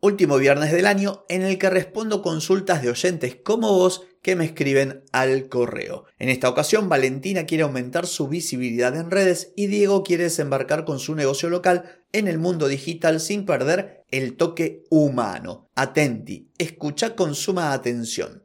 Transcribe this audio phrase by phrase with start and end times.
[0.00, 4.44] Último viernes del año en el que respondo consultas de oyentes como vos que me
[4.44, 6.04] escriben al correo.
[6.20, 11.00] En esta ocasión, Valentina quiere aumentar su visibilidad en redes y Diego quiere desembarcar con
[11.00, 15.66] su negocio local en el mundo digital sin perder el toque humano.
[15.74, 18.44] Atenti, escucha con suma atención.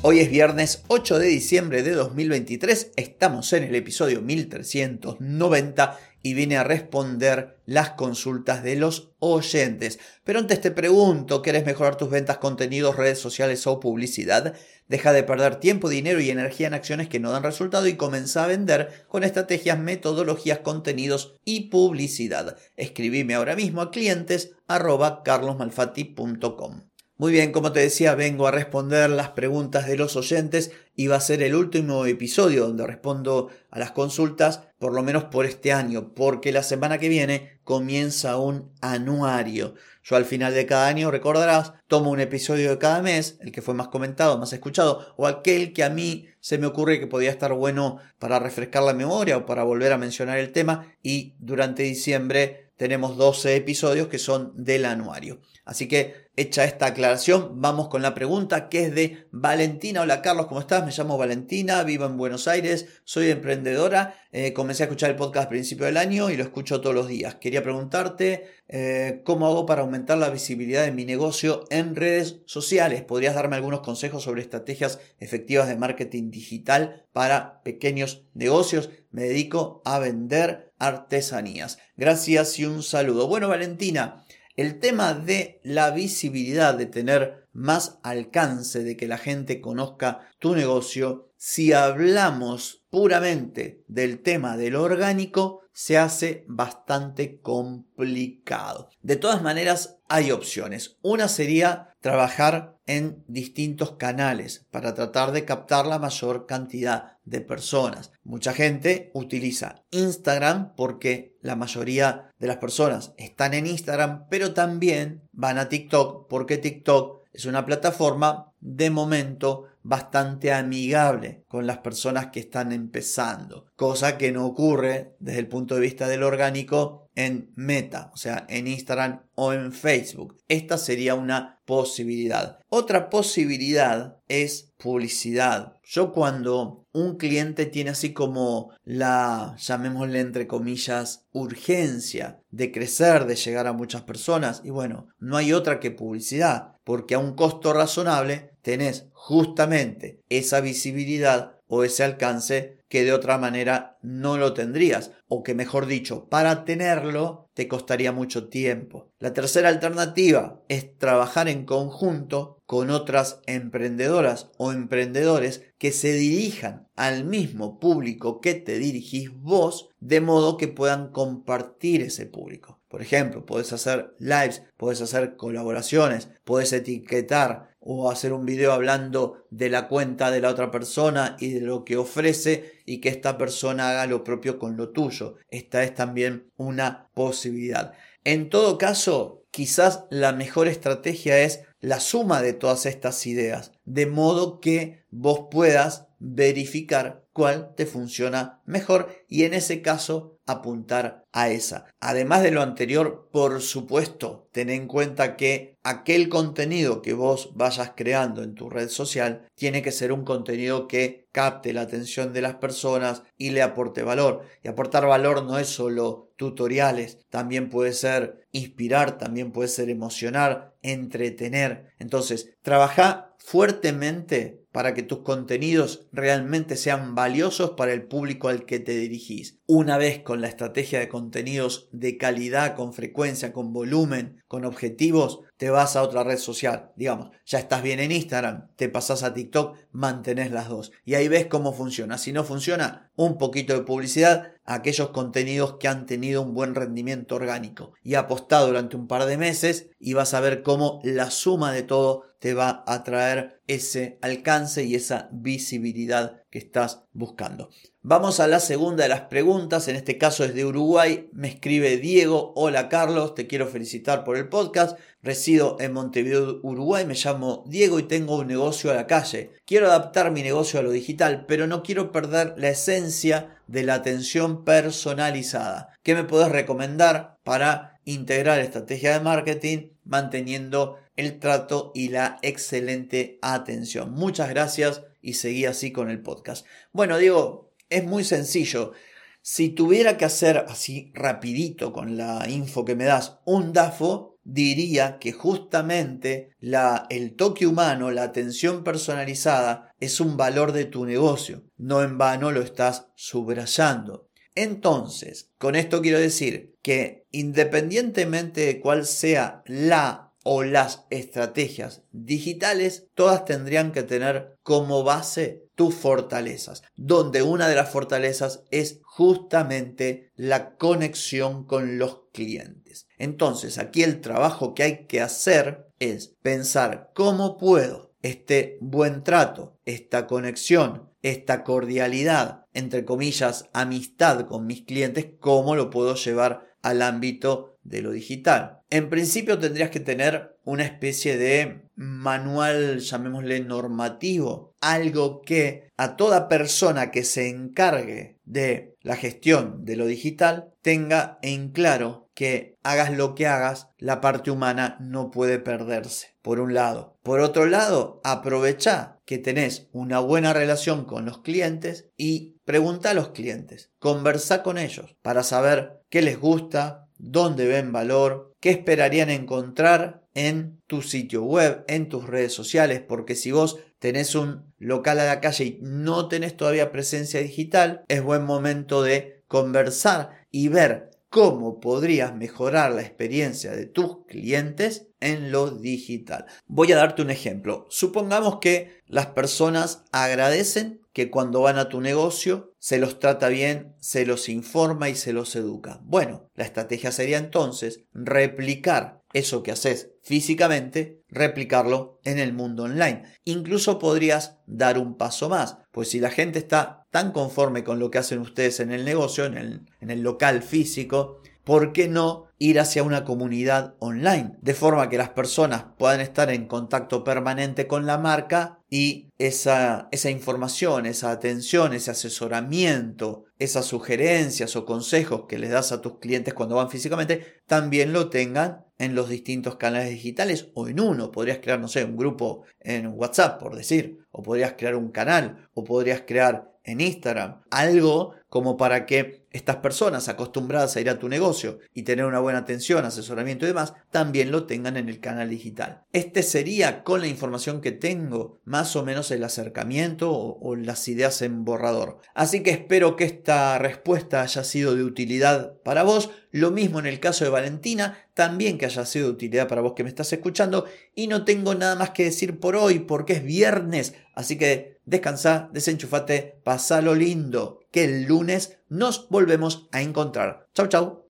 [0.00, 6.56] Hoy es viernes 8 de diciembre de 2023, estamos en el episodio 1390 y vine
[6.56, 9.98] a responder las consultas de los oyentes.
[10.22, 14.54] Pero antes te pregunto, ¿quieres mejorar tus ventas, contenidos, redes sociales o publicidad?
[14.86, 18.44] Deja de perder tiempo, dinero y energía en acciones que no dan resultado y comienza
[18.44, 22.56] a vender con estrategias, metodologías, contenidos y publicidad.
[22.76, 26.82] Escribime ahora mismo a clientes carlosmalfatti.com.
[27.20, 31.16] Muy bien, como te decía, vengo a responder las preguntas de los oyentes y va
[31.16, 35.72] a ser el último episodio donde respondo a las consultas, por lo menos por este
[35.72, 39.74] año, porque la semana que viene comienza un anuario.
[40.04, 43.62] Yo al final de cada año, recordarás, tomo un episodio de cada mes, el que
[43.62, 47.30] fue más comentado, más escuchado, o aquel que a mí se me ocurre que podía
[47.30, 51.82] estar bueno para refrescar la memoria o para volver a mencionar el tema, y durante
[51.82, 55.40] diciembre tenemos 12 episodios que son del anuario.
[55.64, 60.00] Así que hecha esta aclaración, vamos con la pregunta que es de Valentina.
[60.00, 60.86] Hola Carlos, ¿cómo estás?
[60.86, 64.14] Me llamo Valentina, vivo en Buenos Aires, soy emprendedora.
[64.30, 67.08] Eh, comencé a escuchar el podcast a principio del año y lo escucho todos los
[67.08, 67.34] días.
[67.34, 73.02] Quería preguntarte eh, cómo hago para aumentar la visibilidad de mi negocio en redes sociales.
[73.02, 78.88] ¿Podrías darme algunos consejos sobre estrategias efectivas de marketing digital para pequeños negocios?
[79.10, 81.78] Me dedico a vender artesanías.
[81.96, 83.28] Gracias y un saludo.
[83.28, 84.24] Bueno, Valentina.
[84.56, 90.56] El tema de la visibilidad, de tener más alcance, de que la gente conozca tu
[90.56, 98.90] negocio, si hablamos puramente del tema del orgánico, se hace bastante complicado.
[99.02, 100.96] De todas maneras, hay opciones.
[101.02, 108.12] Una sería trabajar en distintos canales para tratar de captar la mayor cantidad de personas.
[108.24, 115.22] Mucha gente utiliza Instagram porque la mayoría de las personas están en Instagram, pero también
[115.32, 122.26] van a TikTok porque TikTok es una plataforma de momento bastante amigable con las personas
[122.26, 127.52] que están empezando, cosa que no ocurre desde el punto de vista del orgánico en
[127.54, 130.36] Meta, o sea, en Instagram o en Facebook.
[130.48, 132.58] Esta sería una posibilidad.
[132.68, 135.74] Otra posibilidad es publicidad.
[135.84, 143.36] Yo cuando un cliente tiene así como la, llamémosle entre comillas, urgencia de crecer, de
[143.36, 147.72] llegar a muchas personas, y bueno, no hay otra que publicidad, porque a un costo
[147.72, 155.12] razonable tenés justamente esa visibilidad o ese alcance que de otra manera no lo tendrías
[155.28, 159.10] o que mejor dicho para tenerlo te costaría mucho tiempo.
[159.18, 166.86] La tercera alternativa es trabajar en conjunto con otras emprendedoras o emprendedores que se dirijan
[166.94, 172.78] al mismo público que te dirigís vos de modo que puedan compartir ese público.
[172.86, 179.46] Por ejemplo, puedes hacer lives, puedes hacer colaboraciones, puedes etiquetar o hacer un video hablando
[179.48, 183.38] de la cuenta de la otra persona y de lo que ofrece y que esta
[183.38, 185.36] persona haga lo propio con lo tuyo.
[185.48, 187.94] Esta es también una posibilidad.
[188.24, 194.04] En todo caso, quizás la mejor estrategia es la suma de todas estas ideas, de
[194.04, 201.50] modo que vos puedas verificar cuál te funciona mejor y en ese caso apuntar a
[201.50, 201.84] esa.
[202.00, 207.92] Además de lo anterior, por supuesto, ten en cuenta que aquel contenido que vos vayas
[207.94, 212.40] creando en tu red social tiene que ser un contenido que capte la atención de
[212.40, 214.42] las personas y le aporte valor.
[214.62, 220.74] Y aportar valor no es solo tutoriales, también puede ser inspirar, también puede ser emocionar,
[220.82, 221.92] entretener.
[221.98, 228.78] Entonces, trabaja fuertemente para que tus contenidos realmente sean valiosos para el público al que
[228.78, 229.58] te dirigís.
[229.66, 235.40] Una vez con la estrategia de contenidos de calidad, con frecuencia, con volumen, con objetivos,
[235.56, 236.92] te vas a otra red social.
[236.96, 240.92] Digamos, ya estás bien en Instagram, te pasas a TikTok, mantenés las dos.
[241.04, 242.18] Y ahí ves cómo funciona.
[242.18, 247.34] Si no funciona, un poquito de publicidad, aquellos contenidos que han tenido un buen rendimiento
[247.34, 251.72] orgánico y apostado durante un par de meses y vas a ver cómo la suma
[251.72, 257.70] de todo te va a traer ese alcance y esa visibilidad que estás buscando.
[258.00, 261.98] Vamos a la segunda de las preguntas, en este caso es de Uruguay, me escribe
[261.98, 267.64] Diego, hola Carlos, te quiero felicitar por el podcast, resido en Montevideo, Uruguay, me llamo
[267.66, 269.50] Diego y tengo un negocio a la calle.
[269.66, 273.94] Quiero adaptar mi negocio a lo digital, pero no quiero perder la esencia de la
[273.94, 275.92] atención personalizada.
[276.02, 283.38] ¿Qué me puedes recomendar para integrar estrategia de marketing manteniendo el trato y la excelente
[283.42, 284.10] atención?
[284.10, 286.66] Muchas gracias y seguí así con el podcast.
[286.92, 288.92] Bueno, Diego, es muy sencillo.
[289.40, 295.18] Si tuviera que hacer así rapidito con la info que me das un DAFO, diría
[295.18, 301.64] que justamente la, el toque humano, la atención personalizada, es un valor de tu negocio.
[301.76, 304.27] No en vano lo estás subrayando.
[304.58, 313.06] Entonces, con esto quiero decir que independientemente de cuál sea la o las estrategias digitales,
[313.14, 320.32] todas tendrían que tener como base tus fortalezas, donde una de las fortalezas es justamente
[320.34, 323.06] la conexión con los clientes.
[323.16, 329.78] Entonces, aquí el trabajo que hay que hacer es pensar cómo puedo este buen trato,
[329.84, 337.02] esta conexión, esta cordialidad, entre comillas, amistad con mis clientes, cómo lo puedo llevar al
[337.02, 338.80] ámbito de lo digital.
[338.90, 346.48] En principio tendrías que tener una especie de manual, llamémosle normativo, algo que a toda
[346.48, 353.12] persona que se encargue de la gestión de lo digital tenga en claro que hagas
[353.12, 357.18] lo que hagas, la parte humana no puede perderse, por un lado.
[357.22, 363.14] Por otro lado, aprovecha que tenés una buena relación con los clientes y pregunta a
[363.14, 369.30] los clientes, conversa con ellos para saber qué les gusta, dónde ven valor, qué esperarían
[369.30, 375.20] encontrar en tu sitio web, en tus redes sociales, porque si vos tenés un local
[375.20, 380.68] a la calle y no tenés todavía presencia digital, es buen momento de conversar y
[380.68, 386.46] ver cómo podrías mejorar la experiencia de tus clientes en lo digital.
[386.66, 387.86] Voy a darte un ejemplo.
[387.90, 393.94] Supongamos que las personas agradecen que cuando van a tu negocio se los trata bien,
[393.98, 396.00] se los informa y se los educa.
[396.04, 403.24] Bueno, la estrategia sería entonces replicar eso que haces físicamente, replicarlo en el mundo online.
[403.44, 408.10] Incluso podrías dar un paso más, pues si la gente está tan conforme con lo
[408.10, 412.46] que hacen ustedes en el negocio, en el, en el local físico, ¿por qué no
[412.58, 414.52] ir hacia una comunidad online?
[414.62, 420.08] De forma que las personas puedan estar en contacto permanente con la marca y esa,
[420.10, 426.18] esa información, esa atención, ese asesoramiento, esas sugerencias o consejos que les das a tus
[426.18, 431.30] clientes cuando van físicamente, también lo tengan en los distintos canales digitales o en uno.
[431.30, 435.68] Podrías crear, no sé, un grupo en WhatsApp, por decir, o podrías crear un canal,
[435.74, 441.18] o podrías crear en Instagram, algo como para que estas personas acostumbradas a ir a
[441.18, 445.20] tu negocio y tener una buena atención, asesoramiento y demás, también lo tengan en el
[445.20, 446.04] canal digital.
[446.12, 451.08] Este sería, con la información que tengo, más o menos el acercamiento o, o las
[451.08, 452.20] ideas en borrador.
[452.34, 456.30] Así que espero que esta respuesta haya sido de utilidad para vos.
[456.50, 459.92] Lo mismo en el caso de Valentina, también que haya sido de utilidad para vos
[459.94, 460.86] que me estás escuchando.
[461.14, 464.14] Y no tengo nada más que decir por hoy porque es viernes.
[464.38, 470.68] Así que descansa, desenchufate, pasalo lindo, que el lunes nos volvemos a encontrar.
[470.74, 471.28] Chau, chau.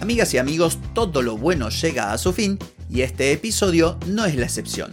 [0.00, 2.56] Amigas y amigos, todo lo bueno llega a su fin
[2.88, 4.92] y este episodio no es la excepción.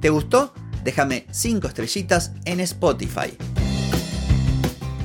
[0.00, 0.54] ¿Te gustó?
[0.84, 3.36] Déjame 5 estrellitas en Spotify.